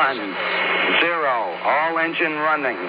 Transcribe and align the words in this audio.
one, 0.00 0.20
zero. 1.04 1.36
All 1.60 1.98
engine 1.98 2.36
running. 2.48 2.80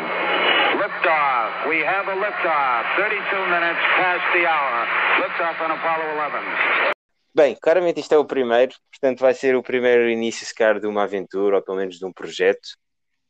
Liftoff. 0.79 1.67
We 1.67 1.83
have 1.83 2.07
a 2.07 2.15
liftoff. 2.15 2.83
32 2.95 3.55
minutes 3.55 3.83
past 3.99 4.25
the 4.35 4.43
hour. 4.47 4.77
Liftoff 5.19 5.57
on 5.65 5.71
Apollo 5.75 6.07
11. 6.15 6.91
Bem, 7.33 7.55
claramente 7.61 7.99
isto 7.99 8.13
é 8.13 8.17
o 8.17 8.25
primeiro, 8.25 8.75
portanto 8.91 9.19
vai 9.19 9.33
ser 9.33 9.55
o 9.55 9.63
primeiro 9.63 10.09
início, 10.09 10.45
se 10.45 10.53
calhar, 10.53 10.79
de 10.81 10.87
uma 10.87 11.03
aventura 11.03 11.57
ou 11.57 11.61
pelo 11.61 11.77
menos 11.77 11.97
de 11.97 12.05
um 12.05 12.11
projeto. 12.11 12.75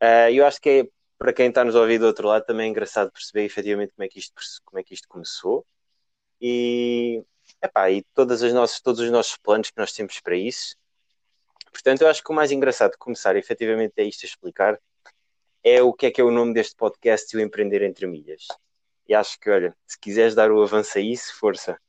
Uh, 0.02 0.29
eu 0.32 0.45
acho 0.45 0.59
que 0.59 0.70
é, 0.70 0.88
para 1.20 1.34
quem 1.34 1.50
está 1.50 1.63
nos 1.63 1.75
ouvir 1.75 2.00
do 2.00 2.07
outro 2.07 2.27
lado, 2.27 2.43
também 2.45 2.66
é 2.66 2.70
engraçado 2.70 3.11
perceber 3.11 3.45
efetivamente 3.45 3.93
como 3.93 4.04
é 4.04 4.07
que 4.09 4.18
isto, 4.18 4.34
como 4.66 4.79
é 4.79 4.84
que 4.84 4.95
isto 4.95 5.07
começou 5.07 5.63
e, 6.41 7.23
epá, 7.63 7.91
e 7.91 8.04
todas 8.16 8.41
as 8.41 8.54
nossas, 8.54 8.82
todos 8.82 9.02
os 9.02 9.11
nossos 9.11 9.38
planos 9.38 9.70
que 9.70 9.79
nós 9.79 9.91
temos 9.93 10.20
para 10.20 10.36
isso. 10.36 10.75
Portanto, 11.71 12.01
eu 12.01 12.07
acho 12.07 12.23
que 12.23 12.31
o 12.31 12.35
mais 12.35 12.52
engraçado 12.52 12.91
de 12.91 12.98
começar 12.98 13.35
efetivamente 13.35 13.93
é 13.98 14.03
isto 14.03 14.25
a 14.25 14.29
explicar 14.29 14.79
é 15.63 15.81
o 15.81 15.93
que 15.93 16.07
é 16.07 16.12
que 16.12 16.20
é 16.20 16.23
o 16.23 16.31
nome 16.31 16.53
deste 16.53 16.75
podcast 16.75 17.34
e 17.34 17.38
o 17.38 17.41
Empreender 17.41 17.84
Entre 17.84 18.07
Milhas. 18.07 18.48
E 19.07 19.13
acho 19.13 19.39
que, 19.39 19.49
olha, 19.49 19.76
se 19.85 19.99
quiseres 19.99 20.34
dar 20.34 20.52
o 20.52 20.62
avanço 20.62 20.98
a 20.98 21.02
isso, 21.02 21.35
força. 21.38 21.79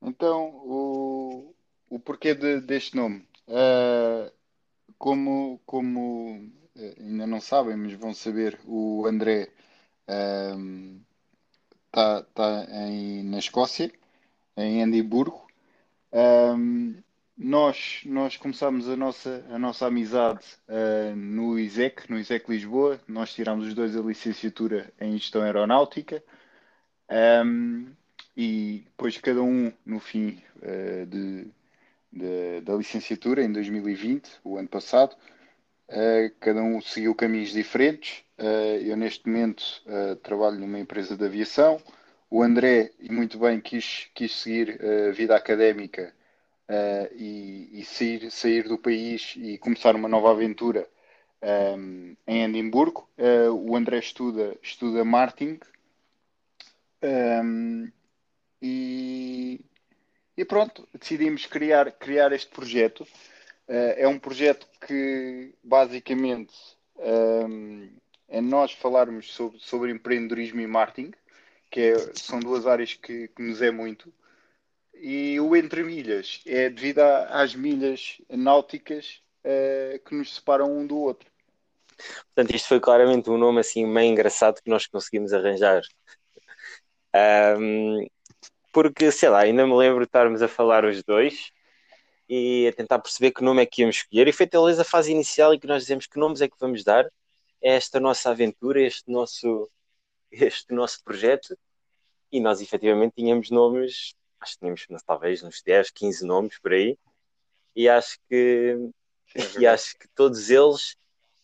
Então, 0.00 0.48
o, 0.64 1.54
o 1.88 1.98
porquê 1.98 2.34
de, 2.34 2.60
deste 2.60 2.96
nome? 2.96 3.26
Uh, 3.48 4.32
como, 4.98 5.60
como 5.64 6.36
uh, 6.76 6.94
ainda 7.00 7.26
não 7.26 7.40
sabem, 7.40 7.76
mas 7.76 7.92
vão 7.94 8.14
saber, 8.14 8.60
o 8.64 9.06
André 9.06 9.48
está 11.86 12.20
uh, 12.20 12.24
tá 12.34 12.66
em, 12.70 13.22
na 13.24 13.38
Escócia, 13.38 13.92
em 14.56 14.82
Edimburgo. 14.82 15.41
Um, 16.12 16.94
nós, 17.36 18.02
nós 18.04 18.36
começámos 18.36 18.88
a 18.88 18.96
nossa, 18.96 19.44
a 19.50 19.58
nossa 19.58 19.86
amizade 19.86 20.44
uh, 20.68 21.16
no 21.16 21.58
ISEC, 21.58 22.10
no 22.10 22.18
ISEC 22.18 22.48
Lisboa. 22.48 23.00
Nós 23.08 23.32
tirámos 23.32 23.66
os 23.66 23.74
dois 23.74 23.96
a 23.96 24.00
licenciatura 24.00 24.92
em 25.00 25.16
Gestão 25.16 25.42
Aeronáutica. 25.42 26.22
Um, 27.44 27.86
e 28.36 28.84
depois 28.86 29.18
cada 29.18 29.42
um, 29.42 29.72
no 29.84 29.98
fim 29.98 30.42
uh, 30.58 31.06
de, 31.06 31.46
de, 32.12 32.60
da 32.60 32.74
licenciatura, 32.74 33.42
em 33.42 33.52
2020, 33.52 34.30
o 34.44 34.58
ano 34.58 34.68
passado, 34.68 35.16
uh, 35.88 36.32
cada 36.38 36.62
um 36.62 36.80
seguiu 36.80 37.14
caminhos 37.14 37.50
diferentes. 37.50 38.24
eu, 38.84 38.96
neste 38.96 39.26
momento, 39.26 39.62
trabalho 40.22 40.58
numa 40.58 40.78
empresa 40.78 41.16
de 41.16 41.24
aviação. 41.24 41.80
O 42.34 42.42
André, 42.42 42.92
muito 43.10 43.38
bem, 43.38 43.60
quis, 43.60 44.08
quis 44.14 44.34
seguir 44.34 44.80
a 44.82 45.12
vida 45.12 45.36
académica 45.36 46.14
uh, 46.66 47.14
e, 47.14 47.68
e, 47.78 47.84
sair, 47.84 48.30
sair 48.30 48.66
do 48.66 48.78
país 48.78 49.34
e 49.36 49.58
começar 49.58 49.94
uma 49.94 50.08
nova 50.08 50.30
aventura 50.30 50.88
um, 51.76 52.16
em 52.26 52.42
Edimburgo. 52.42 53.06
Uh, 53.18 53.52
o 53.52 53.76
André 53.76 53.98
estuda, 53.98 54.56
estuda 54.62 55.04
marketing 55.04 55.60
um, 57.02 57.92
e, 58.62 59.60
e, 60.34 60.44
pronto, 60.46 60.88
decidimos 60.98 61.44
criar, 61.44 61.92
criar 61.92 62.32
este 62.32 62.50
projeto. 62.50 63.02
Uh, 63.68 63.92
é 63.94 64.08
um 64.08 64.18
projeto 64.18 64.66
que 64.86 65.52
basicamente 65.62 66.54
um, 66.96 67.90
é 68.26 68.40
nós 68.40 68.72
falarmos 68.72 69.34
sobre, 69.34 69.58
sobre 69.60 69.90
empreendedorismo 69.90 70.62
e 70.62 70.66
marketing, 70.66 71.12
que 71.72 71.80
é, 71.80 71.96
são 72.14 72.38
duas 72.38 72.66
áreas 72.66 72.94
que, 72.94 73.28
que 73.28 73.42
nos 73.42 73.62
é 73.62 73.70
muito 73.70 74.12
e 74.94 75.40
o 75.40 75.56
entre 75.56 75.82
milhas 75.82 76.40
é 76.46 76.70
devido 76.70 77.00
às 77.00 77.56
milhas 77.56 78.18
náuticas 78.30 79.20
uh, 79.44 79.98
que 80.04 80.14
nos 80.14 80.36
separam 80.36 80.70
um 80.78 80.86
do 80.86 80.96
outro. 80.96 81.28
Portanto, 82.26 82.54
isto 82.54 82.68
foi 82.68 82.78
claramente 82.78 83.28
um 83.28 83.36
nome 83.36 83.58
assim 83.58 83.84
meio 83.84 84.12
engraçado 84.12 84.62
que 84.62 84.70
nós 84.70 84.86
conseguimos 84.86 85.32
arranjar. 85.32 85.82
Um, 87.58 88.06
porque, 88.72 89.10
sei 89.10 89.28
lá, 89.28 89.40
ainda 89.40 89.66
me 89.66 89.74
lembro 89.74 90.00
de 90.00 90.06
estarmos 90.06 90.40
a 90.40 90.48
falar 90.48 90.84
os 90.84 91.02
dois 91.02 91.50
e 92.28 92.68
a 92.68 92.72
tentar 92.72 93.00
perceber 93.00 93.32
que 93.32 93.42
nome 93.42 93.60
é 93.62 93.66
que 93.66 93.82
íamos 93.82 93.96
escolher. 93.96 94.28
E 94.28 94.32
foi 94.32 94.46
talvez 94.46 94.78
a 94.78 94.84
fase 94.84 95.10
inicial 95.10 95.52
em 95.52 95.58
que 95.58 95.66
nós 95.66 95.82
dizemos 95.82 96.06
que 96.06 96.18
nomes 96.18 96.40
é 96.40 96.48
que 96.48 96.56
vamos 96.60 96.84
dar 96.84 97.06
a 97.06 97.10
esta 97.60 97.98
nossa 97.98 98.30
aventura, 98.30 98.80
este 98.80 99.10
nosso, 99.10 99.68
este 100.32 100.72
nosso 100.72 101.02
projeto. 101.04 101.56
E 102.30 102.40
nós 102.40 102.60
efetivamente 102.60 103.14
tínhamos 103.16 103.50
nomes 103.50 104.14
acho 104.42 104.54
que 104.54 104.58
tínhamos 104.58 104.86
talvez 105.06 105.42
uns 105.42 105.62
10, 105.62 105.90
15 105.90 106.26
nomes 106.26 106.58
por 106.58 106.72
aí, 106.72 106.98
e 107.74 107.88
acho 107.88 108.18
que, 108.28 108.76
é 109.34 109.60
e 109.62 109.66
acho 109.66 109.96
que 109.98 110.08
todos 110.14 110.50
eles 110.50 110.96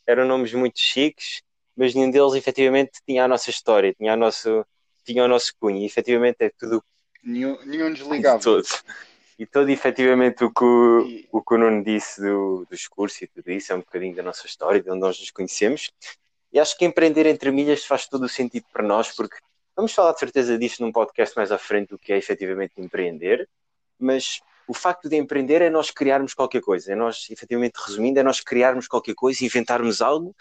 eram 0.07 0.27
nomes 0.27 0.53
muito 0.53 0.79
chiques, 0.79 1.43
mas 1.77 1.95
nenhum 1.95 2.11
deles 2.11 2.35
efetivamente 2.35 3.01
tinha 3.07 3.25
a 3.25 3.29
nossa 3.29 3.51
história, 3.51 3.95
tinha, 3.95 4.13
a 4.13 4.17
nosso, 4.17 4.67
tinha 5.05 5.25
o 5.25 5.29
nosso 5.29 5.53
cunho, 5.59 5.79
e 5.79 5.87
efetivamente 5.87 6.39
é 6.41 6.51
tudo. 6.51 6.83
Nenhum, 7.23 7.59
nenhum 7.65 7.93
desligado. 7.93 8.43
Todo. 8.43 8.67
E 9.39 9.47
todo 9.47 9.69
efetivamente 9.69 10.43
o 10.43 10.53
que 10.53 10.65
o, 10.65 11.01
e... 11.03 11.29
o, 11.31 11.41
que 11.41 11.55
o 11.55 11.59
Nuno 11.59 11.85
disse 11.85 12.21
do, 12.21 12.67
dos 12.69 12.89
cursos 12.89 13.23
e 13.23 13.27
tudo 13.29 13.53
isso 13.53 13.73
é 13.73 13.77
um 13.77 13.81
bocadinho 13.81 14.17
da 14.17 14.23
nossa 14.23 14.47
história, 14.47 14.83
de 14.83 14.91
onde 14.91 15.01
nós 15.01 15.21
nos 15.21 15.31
conhecemos. 15.31 15.93
E 16.53 16.59
acho 16.59 16.77
que 16.77 16.85
empreender 16.85 17.27
entre 17.27 17.51
milhas 17.51 17.85
faz 17.85 18.07
todo 18.07 18.25
o 18.25 18.29
sentido 18.29 18.67
para 18.73 18.87
nós, 18.87 19.15
porque 19.15 19.37
Vamos 19.79 19.93
falar 19.93 20.13
de 20.13 20.19
certeza 20.19 20.59
disso 20.59 20.83
num 20.83 20.91
podcast 20.91 21.37
mais 21.37 21.53
à 21.53 21.57
frente 21.57 21.91
do 21.91 21.99
que 22.01 22.13
é 22.13 22.19
efetivamente 22.19 22.73
empreender, 22.79 23.49
mas 23.97 24.41
o 24.67 24.75
facto 24.75 25.09
de 25.09 25.15
empreender 25.15 25.63
é 25.63 25.71
nós 25.71 25.89
criarmos 25.89 26.35
qualquer 26.35 26.61
coisa, 26.61 26.91
é 26.91 26.97
nós, 26.97 27.29
efetivamente 27.31 27.77
resumindo, 27.77 28.19
é 28.19 28.25
nós 28.25 28.41
criarmos 28.41 28.89
qualquer 28.89 29.15
coisa, 29.15 29.45
inventarmos 29.45 30.03
algo 30.03 30.35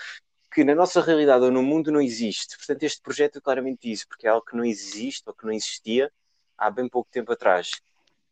que 0.51 0.63
na 0.63 0.73
nossa 0.73 1.01
realidade 1.01 1.45
ou 1.45 1.51
no 1.51 1.61
mundo 1.61 1.91
não 1.91 2.01
existe. 2.01 2.57
Portanto, 2.57 2.81
este 2.81 2.99
projeto 2.99 3.37
é 3.37 3.41
claramente 3.41 3.91
isso, 3.91 4.07
porque 4.07 4.25
é 4.25 4.31
algo 4.31 4.43
que 4.43 4.57
não 4.57 4.65
existe 4.65 5.21
ou 5.27 5.35
que 5.35 5.45
não 5.45 5.53
existia 5.53 6.11
há 6.57 6.71
bem 6.71 6.89
pouco 6.89 7.07
tempo 7.11 7.31
atrás. 7.31 7.69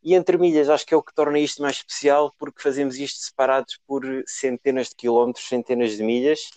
E 0.01 0.15
entre 0.15 0.39
milhas, 0.39 0.69
acho 0.69 0.87
que 0.87 0.93
é 0.95 0.97
o 0.97 1.03
que 1.03 1.13
torna 1.13 1.37
isto 1.37 1.61
mais 1.61 1.75
especial, 1.75 2.33
porque 2.39 2.63
fazemos 2.63 2.97
isto 2.97 3.19
separados 3.19 3.79
por 3.85 4.03
centenas 4.25 4.89
de 4.89 4.95
quilómetros, 4.95 5.47
centenas 5.47 5.97
de 5.97 6.01
milhas, 6.01 6.49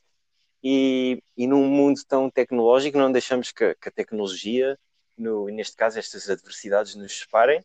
e, 0.62 1.22
e 1.36 1.46
num 1.46 1.66
mundo 1.68 2.00
tão 2.06 2.30
tecnológico 2.30 2.98
não 2.98 3.12
deixamos 3.12 3.52
que, 3.52 3.74
que 3.74 3.88
a 3.88 3.92
tecnologia, 3.92 4.78
no, 5.16 5.46
neste 5.46 5.76
caso 5.76 5.98
estas 5.98 6.28
adversidades, 6.28 6.94
nos 6.94 7.20
separem. 7.20 7.62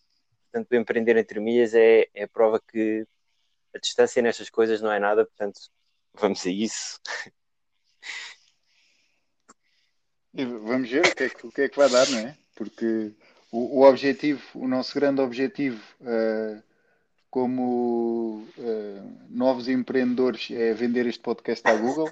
Portanto, 0.52 0.72
o 0.72 0.76
empreender 0.76 1.18
entre 1.18 1.40
milhas 1.40 1.74
é, 1.74 2.08
é 2.14 2.28
prova 2.28 2.60
que 2.60 3.06
a 3.76 3.80
distância 3.80 4.22
nestas 4.22 4.50
coisas 4.50 4.82
não 4.82 4.92
é 4.92 5.00
nada, 5.00 5.26
portanto, 5.26 5.60
vamos 6.14 6.46
a 6.46 6.50
isso. 6.50 7.00
Vamos 10.34 10.90
ver 10.90 11.06
o 11.06 11.16
que, 11.16 11.24
é 11.24 11.30
que, 11.30 11.48
o 11.48 11.52
que 11.52 11.62
é 11.62 11.70
que 11.70 11.78
vai 11.78 11.90
dar, 11.90 12.10
não 12.10 12.20
é? 12.20 12.36
Porque 12.56 13.12
o, 13.52 13.80
o 13.80 13.88
objetivo, 13.88 14.42
o 14.56 14.68
nosso 14.68 14.94
grande 14.96 15.22
objetivo 15.22 15.80
uh, 16.02 16.62
como 17.30 18.48
uh, 18.58 19.28
novos 19.30 19.68
empreendedores 19.68 20.50
é 20.52 20.74
vender 20.74 21.06
este 21.06 21.22
podcast 21.22 21.68
à 21.68 21.76
Google. 21.76 22.12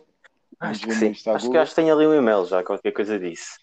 Acho 0.62 0.86
que 0.86 0.94
sim. 0.94 1.12
Acho 1.32 1.50
que, 1.50 1.58
acho 1.58 1.72
que 1.72 1.76
tenho 1.76 1.94
ali 1.94 2.06
um 2.06 2.14
e-mail 2.14 2.46
já, 2.46 2.64
qualquer 2.64 2.92
coisa 2.92 3.18
disso. 3.18 3.60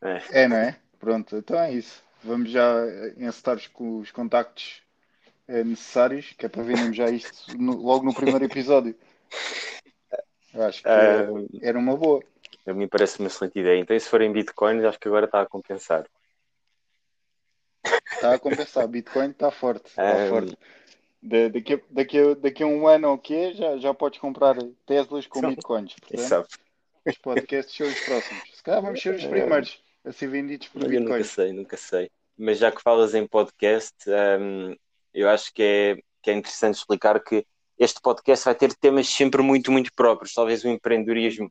É. 0.00 0.42
é, 0.44 0.48
não 0.48 0.56
é? 0.56 0.76
Pronto, 0.98 1.36
então 1.36 1.58
é 1.58 1.72
isso. 1.72 2.02
Vamos 2.24 2.50
já 2.50 2.74
encetar 3.16 3.58
com 3.72 3.98
os 3.98 4.10
contactos 4.10 4.82
é, 5.46 5.62
necessários, 5.62 6.32
que 6.36 6.46
é 6.46 6.48
para 6.48 6.62
vermos 6.62 6.96
já 6.96 7.10
isto 7.10 7.56
no, 7.58 7.76
logo 7.76 8.04
no 8.04 8.14
primeiro 8.14 8.44
episódio. 8.46 8.96
Eu 10.54 10.62
acho 10.64 10.82
que 10.82 10.88
uh, 10.88 11.48
era 11.60 11.78
uma 11.78 11.96
boa. 11.96 12.22
A 12.66 12.72
mim 12.72 12.88
parece 12.88 13.18
uma 13.18 13.28
excelente 13.28 13.58
ideia. 13.58 13.78
Então, 13.78 13.98
se 13.98 14.08
forem 14.08 14.32
bitcoins, 14.32 14.84
acho 14.84 14.98
que 14.98 15.08
agora 15.08 15.26
está 15.26 15.42
a 15.42 15.46
compensar. 15.46 16.06
Está 18.12 18.34
a 18.34 18.38
compensar. 18.38 18.88
Bitcoin 18.88 19.30
está 19.30 19.50
forte. 19.50 19.86
Está 19.86 20.16
um, 20.16 20.28
forte. 20.28 20.58
De, 21.20 21.48
daqui, 21.48 21.82
daqui, 21.90 22.34
daqui 22.36 22.62
a 22.62 22.66
um 22.66 22.86
ano 22.86 23.10
ou 23.10 23.18
quê, 23.18 23.52
já, 23.52 23.76
já 23.78 23.92
podes 23.92 24.20
comprar 24.20 24.56
Teslas 24.86 25.26
com 25.26 25.40
bitcoins. 25.40 25.94
Portanto, 25.94 26.48
os 27.04 27.18
podcasts 27.18 27.76
são 27.76 27.86
os 27.86 28.00
próximos. 28.00 28.42
Se 28.54 28.62
calhar 28.62 28.82
vamos 28.82 29.00
ser 29.00 29.14
os 29.14 29.24
é. 29.24 29.28
primeiros 29.28 29.82
a 30.04 30.12
ser 30.12 30.28
vendidos 30.28 30.68
por 30.68 30.82
eu 30.82 30.88
bitcoins. 30.88 31.10
Nunca 31.10 31.24
sei, 31.24 31.52
nunca 31.52 31.76
sei. 31.76 32.10
Mas 32.36 32.58
já 32.58 32.70
que 32.70 32.80
falas 32.80 33.14
em 33.14 33.26
podcast, 33.26 33.96
um, 34.40 34.76
eu 35.12 35.28
acho 35.28 35.52
que 35.52 35.62
é, 35.62 35.96
que 36.22 36.30
é 36.30 36.34
interessante 36.34 36.76
explicar 36.76 37.18
que 37.22 37.44
este 37.76 38.00
podcast 38.00 38.44
vai 38.44 38.54
ter 38.54 38.72
temas 38.74 39.08
sempre 39.08 39.42
muito, 39.42 39.72
muito 39.72 39.92
próprios. 39.94 40.34
Talvez 40.34 40.64
o 40.64 40.68
empreendedorismo 40.68 41.50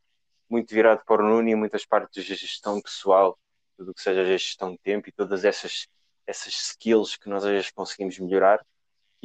muito 0.49 0.73
virado 0.73 1.03
para 1.05 1.21
o 1.21 1.27
Nuno 1.27 1.49
e 1.49 1.55
muitas 1.55 1.85
partes 1.85 2.23
de 2.23 2.35
gestão 2.35 2.81
pessoal, 2.81 3.37
tudo 3.77 3.91
o 3.91 3.93
que 3.93 4.01
seja 4.01 4.21
a 4.21 4.25
gestão 4.25 4.71
de 4.71 4.77
tempo 4.77 5.09
e 5.09 5.11
todas 5.11 5.43
essas, 5.43 5.87
essas 6.25 6.53
skills 6.53 7.17
que 7.17 7.29
nós 7.29 7.43
às 7.43 7.51
vezes 7.51 7.71
conseguimos 7.71 8.17
melhorar 8.19 8.65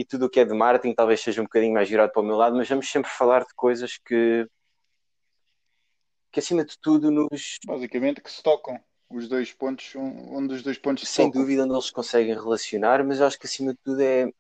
e 0.03 0.05
tudo 0.05 0.27
o 0.27 0.29
que 0.29 0.41
é 0.41 0.45
de 0.45 0.53
marketing 0.53 0.95
talvez 0.95 1.21
seja 1.21 1.41
um 1.41 1.45
bocadinho 1.45 1.73
mais 1.73 1.89
girado 1.89 2.13
para 2.13 2.21
o 2.21 2.25
meu 2.25 2.37
lado, 2.37 2.57
mas 2.57 2.69
vamos 2.69 2.91
sempre 2.91 3.11
falar 3.11 3.45
de 3.45 3.55
coisas 3.55 3.99
que, 3.99 4.47
que 6.33 6.41
acima 6.41 6.65
de 6.65 6.77
tudo 6.79 7.11
nos. 7.11 7.59
Basicamente 7.65 8.21
que 8.21 8.31
se 8.31 8.43
tocam. 8.43 8.79
Os 9.09 9.29
dois 9.29 9.53
pontos, 9.53 9.95
onde 9.95 10.55
os 10.55 10.63
dois 10.63 10.79
pontos 10.79 11.07
Sem 11.07 11.31
dúvida 11.31 11.65
onde 11.65 11.75
eles 11.75 11.91
conseguem 11.91 12.35
relacionar, 12.35 13.05
mas 13.05 13.21
acho 13.21 13.39
que 13.39 13.47
acima 13.47 13.73
de 13.73 13.79
tudo 13.85 14.01
é, 14.01 14.33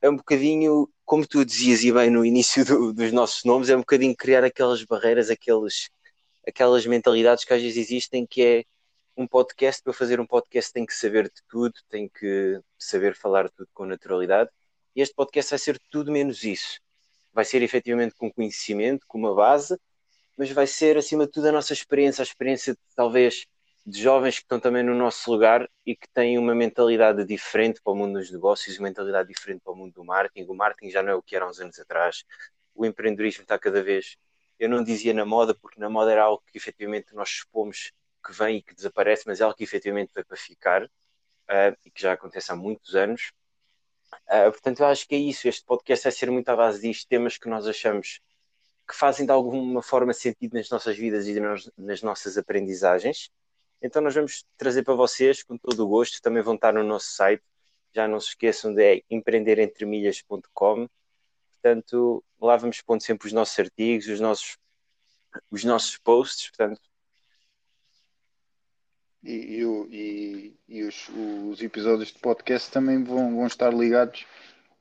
é 0.00 0.08
um 0.08 0.16
bocadinho, 0.16 0.88
como 1.04 1.26
tu 1.26 1.44
dizias 1.44 1.82
e 1.82 1.92
bem 1.92 2.08
no 2.08 2.24
início 2.24 2.64
do, 2.64 2.92
dos 2.92 3.12
nossos 3.12 3.44
nomes, 3.44 3.68
é 3.68 3.76
um 3.76 3.80
bocadinho 3.80 4.16
criar 4.16 4.44
aquelas 4.44 4.84
barreiras, 4.84 5.30
aqueles, 5.30 5.90
aquelas 6.46 6.86
mentalidades 6.86 7.44
que 7.44 7.52
às 7.52 7.60
vezes 7.60 7.76
existem, 7.76 8.24
que 8.24 8.42
é 8.42 8.64
um 9.16 9.26
podcast, 9.26 9.82
para 9.82 9.92
fazer 9.92 10.20
um 10.20 10.26
podcast 10.26 10.72
tem 10.72 10.86
que 10.86 10.94
saber 10.94 11.24
de 11.24 11.42
tudo, 11.48 11.74
tem 11.90 12.08
que 12.08 12.60
saber 12.78 13.16
falar 13.16 13.50
tudo 13.50 13.68
com 13.74 13.84
naturalidade, 13.84 14.48
e 14.94 15.00
este 15.00 15.14
podcast 15.14 15.50
vai 15.50 15.58
ser 15.58 15.80
tudo 15.90 16.12
menos 16.12 16.44
isso. 16.44 16.80
Vai 17.32 17.44
ser 17.44 17.62
efetivamente 17.62 18.14
com 18.14 18.30
conhecimento, 18.30 19.06
com 19.06 19.18
uma 19.18 19.34
base, 19.34 19.78
mas 20.36 20.50
vai 20.50 20.66
ser 20.66 20.96
acima 20.96 21.26
de 21.26 21.32
tudo 21.32 21.48
a 21.48 21.52
nossa 21.52 21.72
experiência, 21.72 22.22
a 22.22 22.24
experiência 22.24 22.74
de, 22.74 22.80
talvez 22.94 23.46
de 23.84 24.00
jovens 24.00 24.36
que 24.36 24.42
estão 24.42 24.60
também 24.60 24.82
no 24.82 24.94
nosso 24.94 25.30
lugar 25.30 25.68
e 25.84 25.96
que 25.96 26.08
têm 26.08 26.38
uma 26.38 26.54
mentalidade 26.54 27.24
diferente 27.24 27.80
para 27.82 27.92
o 27.92 27.96
mundo 27.96 28.18
dos 28.18 28.30
negócios, 28.30 28.78
uma 28.78 28.88
mentalidade 28.88 29.28
diferente 29.28 29.60
para 29.62 29.72
o 29.72 29.76
mundo 29.76 29.92
do 29.92 30.04
marketing. 30.04 30.48
O 30.48 30.54
marketing 30.54 30.90
já 30.90 31.02
não 31.02 31.12
é 31.12 31.14
o 31.14 31.22
que 31.22 31.34
era 31.34 31.48
uns 31.48 31.58
anos 31.60 31.78
atrás. 31.78 32.24
O 32.74 32.86
empreendedorismo 32.86 33.42
está 33.42 33.58
cada 33.58 33.82
vez, 33.82 34.16
eu 34.58 34.68
não 34.68 34.84
dizia 34.84 35.12
na 35.12 35.24
moda, 35.24 35.54
porque 35.54 35.80
na 35.80 35.90
moda 35.90 36.12
era 36.12 36.22
algo 36.22 36.42
que 36.50 36.56
efetivamente 36.56 37.14
nós 37.14 37.28
expomos 37.28 37.92
que 38.24 38.32
vem 38.32 38.58
e 38.58 38.62
que 38.62 38.74
desaparece, 38.74 39.24
mas 39.26 39.40
é 39.40 39.44
algo 39.44 39.56
que 39.56 39.64
efetivamente 39.64 40.12
veio 40.14 40.24
para 40.26 40.36
ficar 40.36 40.84
uh, 40.84 41.76
e 41.84 41.90
que 41.90 42.00
já 42.00 42.12
acontece 42.12 42.52
há 42.52 42.56
muitos 42.56 42.94
anos. 42.94 43.32
Uh, 44.28 44.50
portanto, 44.50 44.80
eu 44.80 44.86
acho 44.86 45.06
que 45.06 45.14
é 45.14 45.18
isso. 45.18 45.48
Este 45.48 45.64
podcast 45.64 46.04
vai 46.04 46.12
ser 46.12 46.30
muito 46.30 46.48
à 46.48 46.56
base 46.56 46.80
disto, 46.80 47.08
temas 47.08 47.38
que 47.38 47.48
nós 47.48 47.66
achamos 47.66 48.20
que 48.88 48.96
fazem 48.96 49.24
de 49.24 49.32
alguma 49.32 49.82
forma 49.82 50.12
sentido 50.12 50.54
nas 50.54 50.68
nossas 50.68 50.96
vidas 50.96 51.26
e 51.26 51.38
nos, 51.40 51.70
nas 51.76 52.02
nossas 52.02 52.36
aprendizagens. 52.36 53.30
Então, 53.80 54.02
nós 54.02 54.14
vamos 54.14 54.44
trazer 54.56 54.82
para 54.84 54.94
vocês 54.94 55.42
com 55.42 55.56
todo 55.56 55.84
o 55.84 55.88
gosto. 55.88 56.20
Também 56.20 56.42
vão 56.42 56.54
estar 56.54 56.72
no 56.72 56.82
nosso 56.82 57.06
site. 57.12 57.42
Já 57.94 58.06
não 58.06 58.20
se 58.20 58.28
esqueçam 58.28 58.74
de 58.74 58.82
é 58.82 59.02
empreenderentremilhas.com. 59.10 60.88
Portanto, 61.52 62.24
lá 62.40 62.56
vamos 62.56 62.80
pondo 62.82 63.02
sempre 63.02 63.26
os 63.26 63.32
nossos 63.32 63.58
artigos, 63.58 64.08
os 64.08 64.20
nossos, 64.20 64.58
os 65.50 65.64
nossos 65.64 65.98
posts. 65.98 66.50
Portanto, 66.50 66.80
e, 69.22 69.62
e, 69.90 70.54
e, 70.68 70.82
os, 70.82 71.08
os, 71.48 71.62
episódios 71.62 72.08
de 72.08 72.18
podcast 72.18 72.70
também 72.70 73.02
vão, 73.02 73.36
vão 73.36 73.46
estar 73.46 73.72
ligados 73.72 74.26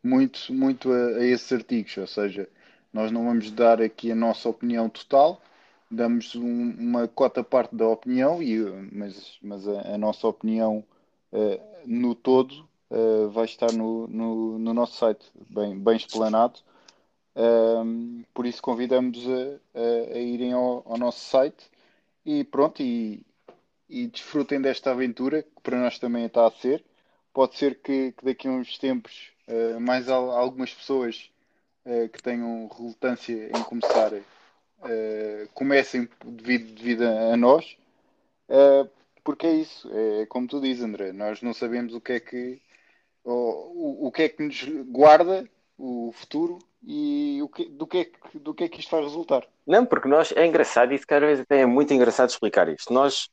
muito, 0.04 0.52
muito 0.54 0.92
a, 0.92 1.18
a, 1.18 1.26
esses 1.26 1.52
artigos, 1.52 1.96
ou 1.98 2.08
seja, 2.08 2.50
nós 2.92 3.12
não 3.12 3.26
vamos 3.26 3.52
dar 3.52 3.82
aqui 3.82 4.12
a 4.12 4.16
nossa 4.16 4.50
opinião 4.50 4.90
total, 4.90 5.42
damos 5.90 6.36
um, 6.36 6.72
uma 6.72 7.08
cota 7.08 7.44
parte 7.44 7.76
da 7.76 7.88
opinião, 7.88 8.42
e, 8.42 8.60
mas, 8.92 9.38
mas 9.42 9.68
a, 9.68 9.96
a 9.96 9.98
nossa 9.98 10.28
opinião 10.28 10.84
uh, 11.32 11.62
no 11.86 12.16
todo 12.16 12.68
uh, 12.90 13.30
vai 13.30 13.46
estar 13.46 13.72
no, 13.72 14.08
no, 14.08 14.58
no, 14.58 14.74
nosso 14.74 14.98
site, 14.98 15.26
bem, 15.50 15.78
bem 15.78 15.98
explanado. 15.98 16.60
Um, 17.34 18.24
por 18.34 18.46
isso 18.46 18.62
convidamos 18.62 19.18
a, 19.28 19.80
a, 19.80 20.16
a 20.16 20.20
irem 20.20 20.52
ao, 20.52 20.84
ao, 20.86 20.98
nosso 20.98 21.20
site 21.20 21.70
e 22.26 22.44
pronto, 22.44 22.82
e, 22.82 23.26
e 23.92 24.08
desfrutem 24.08 24.62
desta 24.62 24.92
aventura, 24.92 25.44
que 25.44 25.62
para 25.62 25.78
nós 25.78 26.00
também 26.00 26.26
está 26.26 26.48
a 26.48 26.52
ser. 26.52 26.82
Pode 27.34 27.58
ser 27.58 27.76
que, 27.76 28.14
que 28.14 28.26
daqui 28.26 28.48
a 28.48 28.52
uns 28.52 28.78
tempos 28.78 29.32
uh, 29.48 29.80
mais 29.82 30.08
algumas 30.08 30.74
pessoas 30.74 31.30
uh, 31.86 32.08
que 32.08 32.24
tenham 32.24 32.70
relutância 32.70 33.50
em 33.50 33.64
começar 33.64 34.14
uh, 34.14 34.24
comecem 35.54 36.08
devido, 36.24 36.74
devido 36.74 37.04
a, 37.04 37.36
nós, 37.36 37.78
porque 39.24 39.46
é 39.46 39.54
isso, 39.54 39.90
é 39.94 40.26
como 40.26 40.48
tu 40.48 40.60
dizes, 40.60 40.84
André, 40.84 41.14
nós 41.14 41.42
não 41.42 41.54
sabemos 41.54 41.94
o 41.94 42.02
que 42.02 42.14
é 42.14 42.20
que 42.20 42.62
o, 43.24 44.08
o 44.08 44.12
que 44.12 44.24
é 44.24 44.30
que 44.30 44.44
nos 44.44 44.64
guarda 44.90 45.48
o 45.78 46.12
futuro 46.14 46.60
e 46.84 47.40
o 47.42 47.48
que, 47.48 47.66
do, 47.70 47.88
que 47.88 47.98
é 48.00 48.06
que, 48.06 48.40
do 48.40 48.54
que 48.54 48.64
é 48.64 48.70
que 48.70 48.80
isto 48.80 48.92
vai 48.92 49.02
resultar. 49.02 49.48
Não, 49.66 49.86
porque 49.86 50.08
nós 50.08 50.34
é 50.36 50.46
engraçado, 50.46 50.94
e 50.94 51.00
cada 51.00 51.28
vez 51.28 51.40
até 51.40 51.62
é 51.62 51.66
muito 51.66 51.94
engraçado 51.94 52.30
explicar 52.30 52.68
isto. 52.68 52.92
Nós 52.92 53.30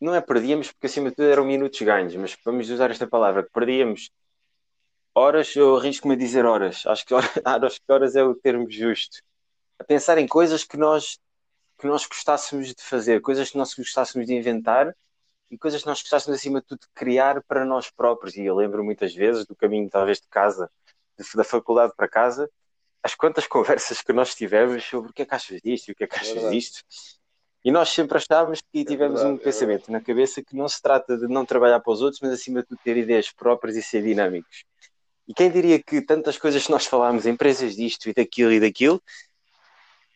não 0.00 0.14
é 0.14 0.20
perdíamos, 0.20 0.70
porque 0.72 0.86
acima 0.86 1.10
de 1.10 1.16
tudo 1.16 1.28
eram 1.28 1.44
minutos 1.44 1.80
ganhos, 1.80 2.14
mas 2.16 2.36
vamos 2.44 2.68
usar 2.70 2.90
esta 2.90 3.06
palavra, 3.06 3.42
que 3.42 3.50
perdíamos. 3.50 4.10
Horas, 5.14 5.54
eu 5.54 5.76
arrisco-me 5.76 6.14
a 6.14 6.18
dizer 6.18 6.44
horas, 6.44 6.84
acho 6.86 7.06
que 7.06 7.14
horas, 7.14 7.30
acho 7.44 7.80
que 7.80 7.92
horas 7.92 8.16
é 8.16 8.24
o 8.24 8.34
termo 8.34 8.70
justo, 8.70 9.18
a 9.78 9.84
pensar 9.84 10.18
em 10.18 10.26
coisas 10.26 10.64
que 10.64 10.76
nós, 10.76 11.18
que 11.78 11.86
nós 11.86 12.06
gostássemos 12.06 12.68
de 12.74 12.82
fazer, 12.82 13.20
coisas 13.20 13.50
que 13.50 13.58
nós 13.58 13.74
gostássemos 13.74 14.26
de 14.26 14.34
inventar 14.34 14.94
e 15.50 15.58
coisas 15.58 15.82
que 15.82 15.86
nós 15.88 16.00
gostássemos 16.00 16.38
acima 16.38 16.60
de 16.60 16.66
tudo 16.66 16.80
de 16.80 16.88
criar 16.94 17.42
para 17.44 17.64
nós 17.64 17.90
próprios. 17.90 18.36
E 18.36 18.44
eu 18.44 18.56
lembro 18.56 18.84
muitas 18.84 19.14
vezes 19.14 19.46
do 19.46 19.54
caminho 19.54 19.88
talvez 19.88 20.20
de 20.20 20.26
casa, 20.28 20.70
de, 21.18 21.24
da 21.36 21.44
faculdade 21.44 21.92
para 21.96 22.08
casa, 22.08 22.50
as 23.02 23.14
quantas 23.14 23.46
conversas 23.48 24.02
que 24.02 24.12
nós 24.12 24.34
tivemos 24.34 24.84
sobre 24.84 25.10
o 25.10 25.12
que 25.12 25.22
é 25.22 25.26
que 25.26 25.34
achas 25.34 25.60
disto 25.62 25.88
e 25.88 25.92
o 25.92 25.94
que 25.94 26.04
é 26.04 26.06
que 26.06 26.16
achas 26.16 26.42
é 26.42 26.50
disto 26.50 26.82
e 27.64 27.70
nós 27.70 27.88
sempre 27.88 28.18
achávamos 28.18 28.60
que 28.60 28.80
é 28.80 28.84
tivemos 28.84 29.20
verdade, 29.20 29.34
um 29.34 29.40
é 29.40 29.44
pensamento 29.44 29.90
na 29.90 30.00
cabeça 30.00 30.42
que 30.42 30.54
não 30.54 30.68
se 30.68 30.82
trata 30.82 31.16
de 31.16 31.26
não 31.26 31.46
trabalhar 31.46 31.80
para 31.80 31.92
os 31.92 32.02
outros, 32.02 32.20
mas 32.20 32.32
acima 32.32 32.60
de 32.60 32.68
tudo 32.68 32.80
ter 32.84 32.96
ideias 32.96 33.32
próprias 33.32 33.76
e 33.76 33.82
ser 33.82 34.02
dinâmicos. 34.02 34.64
E 35.26 35.32
quem 35.32 35.50
diria 35.50 35.82
que 35.82 36.02
tantas 36.02 36.36
coisas 36.36 36.66
que 36.66 36.70
nós 36.70 36.84
falámos, 36.84 37.24
empresas 37.24 37.74
disto 37.74 38.10
e 38.10 38.12
daquilo 38.12 38.52
e 38.52 38.60
daquilo, 38.60 39.02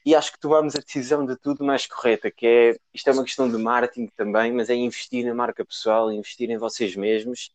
e 0.04 0.14
acho 0.14 0.32
que 0.32 0.38
tomámos 0.38 0.76
a 0.76 0.78
decisão 0.78 1.24
de 1.24 1.36
tudo 1.36 1.64
mais 1.64 1.86
correta, 1.86 2.30
que 2.30 2.46
é, 2.46 2.76
isto 2.92 3.08
é 3.08 3.12
uma 3.12 3.24
questão 3.24 3.50
de 3.50 3.56
marketing 3.56 4.08
também, 4.14 4.52
mas 4.52 4.68
é 4.68 4.74
investir 4.74 5.24
na 5.24 5.34
marca 5.34 5.64
pessoal, 5.64 6.12
investir 6.12 6.50
em 6.50 6.58
vocês 6.58 6.94
mesmos, 6.94 7.50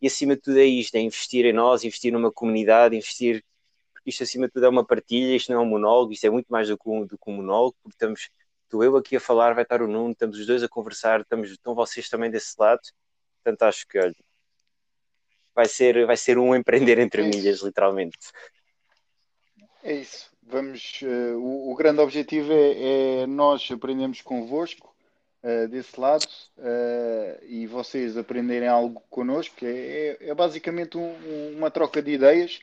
e 0.00 0.06
acima 0.06 0.36
de 0.36 0.42
tudo 0.42 0.58
é 0.58 0.64
isto, 0.64 0.94
é 0.94 1.00
investir 1.00 1.44
em 1.44 1.52
nós, 1.52 1.84
investir 1.84 2.12
numa 2.12 2.32
comunidade, 2.32 2.96
investir, 2.96 3.44
porque 3.92 4.10
isto 4.10 4.22
acima 4.22 4.46
de 4.46 4.52
tudo 4.54 4.66
é 4.66 4.68
uma 4.68 4.84
partilha, 4.84 5.36
isto 5.36 5.52
não 5.52 5.60
é 5.60 5.62
um 5.62 5.66
monólogo, 5.66 6.12
isto 6.12 6.26
é 6.26 6.30
muito 6.30 6.46
mais 6.48 6.68
do 6.68 6.78
que 6.78 6.88
um, 6.88 7.06
do 7.06 7.18
que 7.18 7.30
um 7.30 7.36
monólogo, 7.36 7.76
porque 7.82 7.94
estamos 7.94 8.28
estou 8.74 8.82
eu 8.82 8.96
aqui 8.96 9.16
a 9.16 9.20
falar, 9.20 9.54
vai 9.54 9.62
estar 9.62 9.80
o 9.80 9.86
Nuno, 9.86 10.10
estamos 10.10 10.38
os 10.38 10.46
dois 10.46 10.62
a 10.62 10.68
conversar, 10.68 11.20
estamos, 11.20 11.50
estão 11.50 11.74
vocês 11.74 12.08
também 12.08 12.30
desse 12.30 12.54
lado. 12.58 12.80
Portanto, 13.42 13.62
acho 13.62 13.86
que 13.86 13.98
olha, 13.98 14.16
vai, 15.54 15.66
ser, 15.66 16.04
vai 16.06 16.16
ser 16.16 16.38
um 16.38 16.54
empreender 16.54 16.98
entre 16.98 17.22
é 17.22 17.24
milhas, 17.24 17.60
literalmente. 17.60 18.18
É 19.82 19.94
isso. 19.94 20.32
Vamos, 20.42 21.00
uh, 21.02 21.38
o, 21.38 21.72
o, 21.72 21.74
grande 21.74 22.00
objetivo 22.00 22.52
é, 22.52 23.22
é 23.22 23.26
nós 23.26 23.66
aprendermos 23.70 24.20
convosco 24.20 24.94
uh, 25.42 25.68
desse 25.68 25.98
lado 25.98 26.26
uh, 26.58 27.44
e 27.46 27.66
vocês 27.66 28.16
aprenderem 28.16 28.68
algo 28.68 29.02
connosco. 29.08 29.64
É, 29.64 30.18
é, 30.20 30.28
é 30.30 30.34
basicamente 30.34 30.98
um, 30.98 31.56
uma 31.56 31.70
troca 31.70 32.02
de 32.02 32.12
ideias 32.12 32.60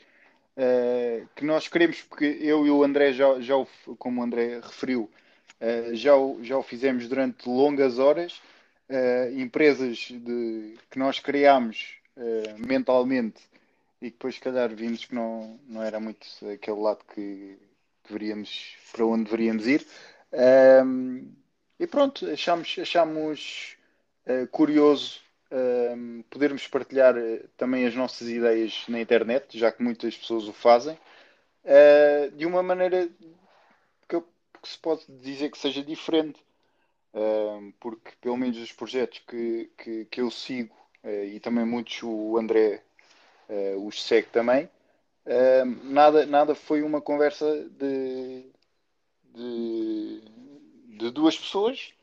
que 1.35 1.45
nós 1.45 1.67
queremos, 1.67 2.01
porque 2.03 2.37
eu 2.39 2.67
e 2.67 2.69
o 2.69 2.83
André, 2.83 3.13
já, 3.13 3.39
já 3.39 3.55
como 3.97 4.21
o 4.21 4.23
André 4.23 4.59
referiu, 4.59 5.09
Uh, 5.61 5.93
já, 5.95 6.15
o, 6.15 6.43
já 6.43 6.57
o 6.57 6.63
fizemos 6.63 7.07
durante 7.07 7.47
longas 7.47 7.99
horas. 7.99 8.41
Uh, 8.89 9.39
empresas 9.39 10.09
de, 10.09 10.75
que 10.89 10.99
nós 10.99 11.19
criámos 11.19 11.95
uh, 12.17 12.67
mentalmente 12.67 13.39
e 14.01 14.09
depois, 14.09 14.35
se 14.35 14.41
calhar, 14.41 14.73
vimos 14.73 15.05
que 15.05 15.13
não, 15.13 15.59
não 15.67 15.83
era 15.83 15.99
muito 15.99 16.25
aquele 16.51 16.79
lado 16.79 17.05
que 17.13 17.55
deveríamos, 18.03 18.75
para 18.91 19.05
onde 19.05 19.25
deveríamos 19.25 19.67
ir. 19.67 19.85
e 21.79 21.85
pronto, 21.85 22.25
achamos, 22.25 22.77
achamos 22.81 23.77
curioso 24.49 25.21
podermos 26.31 26.67
partilhar 26.67 27.13
também 27.55 27.85
as 27.85 27.93
nossas 27.93 28.27
ideias 28.27 28.85
na 28.87 28.99
internet, 28.99 29.55
já 29.55 29.71
que 29.71 29.83
muitas 29.83 30.17
pessoas 30.17 30.47
o 30.47 30.53
fazem, 30.53 30.97
de 32.35 32.47
uma 32.47 32.63
maneira 32.63 33.07
que 34.61 34.69
se 34.69 34.77
pode 34.77 35.03
dizer 35.07 35.49
que 35.49 35.57
seja 35.57 35.83
diferente, 35.83 36.39
uh, 37.13 37.73
porque 37.79 38.11
pelo 38.21 38.37
menos 38.37 38.57
os 38.57 38.71
projetos 38.71 39.19
que, 39.27 39.69
que, 39.77 40.05
que 40.05 40.21
eu 40.21 40.29
sigo, 40.29 40.75
uh, 41.03 41.25
e 41.25 41.39
também 41.39 41.65
muitos 41.65 42.01
o 42.03 42.37
André 42.37 42.83
uh, 43.49 43.85
os 43.85 44.03
segue 44.03 44.27
também, 44.27 44.69
nada, 45.83 46.25
nada 46.25 46.55
foi 46.55 46.81
uma 46.81 46.99
conversa 46.99 47.45
de, 47.69 48.43
de, 49.35 50.21
de, 50.97 51.11
duas 51.11 51.37
pessoas 51.37 51.93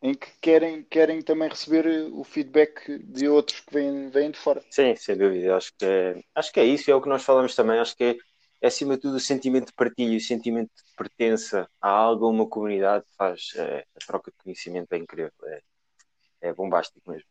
em 0.00 0.14
que 0.14 0.28
querem, 0.40 0.84
querem 0.84 1.20
também 1.20 1.48
receber 1.48 2.08
o 2.12 2.22
feedback 2.22 2.96
de 2.98 3.28
outros 3.28 3.58
que 3.58 3.74
vêm, 3.74 4.08
vêm 4.08 4.30
de 4.30 4.38
fora. 4.38 4.62
Sim, 4.70 4.94
sem 4.94 5.16
dúvida. 5.16 5.56
Acho 5.56 5.72
que, 5.76 5.84
é, 5.84 6.22
acho 6.32 6.52
que 6.52 6.60
é 6.60 6.64
isso, 6.64 6.90
é 6.90 6.94
o 6.94 7.02
que 7.02 7.08
nós 7.08 7.24
falamos 7.24 7.56
também. 7.56 7.80
Acho 7.80 7.96
que 7.96 8.04
é 8.04 8.16
é 8.60 8.66
acima 8.66 8.94
de 8.94 9.02
tudo 9.02 9.16
o 9.16 9.20
sentimento 9.20 9.66
de 9.66 9.72
partilha, 9.72 10.16
o 10.16 10.20
sentimento 10.20 10.70
de 10.74 10.92
pertença 10.96 11.68
a 11.80 11.88
algo, 11.88 12.26
a 12.26 12.28
uma 12.28 12.48
comunidade, 12.48 13.04
faz 13.16 13.52
é, 13.56 13.84
a 13.96 14.06
troca 14.06 14.30
de 14.30 14.36
conhecimento 14.36 14.92
é 14.92 14.98
incrível, 14.98 15.32
é, 15.44 15.62
é 16.42 16.52
bombástico 16.52 17.10
mesmo. 17.10 17.28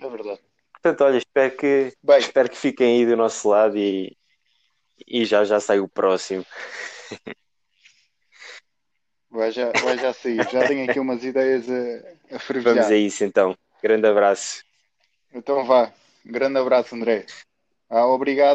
É 0.00 0.08
verdade. 0.08 0.40
Portanto, 0.72 1.00
olha, 1.04 1.18
espero 1.18 1.56
que, 1.56 1.92
Bem, 2.02 2.18
espero 2.18 2.48
que 2.48 2.56
fiquem 2.56 2.98
aí 2.98 3.06
do 3.06 3.16
nosso 3.16 3.48
lado 3.48 3.76
e, 3.76 4.16
e 5.06 5.24
já 5.24 5.44
já 5.44 5.58
sai 5.58 5.80
o 5.80 5.88
próximo. 5.88 6.44
Vai 9.28 9.50
já, 9.50 9.70
vai 9.82 9.98
já 9.98 10.12
sair, 10.14 10.48
já 10.50 10.66
tenho 10.66 10.88
aqui 10.88 10.98
umas 11.00 11.22
ideias 11.24 11.68
a, 11.68 12.36
a 12.36 12.38
fervilhar. 12.38 12.76
Vamos 12.76 12.90
a 12.90 12.96
isso 12.96 13.24
então. 13.24 13.56
Grande 13.82 14.06
abraço. 14.06 14.64
Então 15.34 15.64
vá. 15.64 15.92
Grande 16.24 16.58
abraço, 16.58 16.94
André. 16.94 17.26
Ah, 17.88 18.06
obrigado. 18.06 18.54